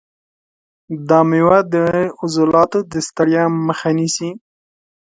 [1.09, 1.75] دا مېوه د
[2.19, 4.29] عضلاتو د ستړیا مخه نیسي.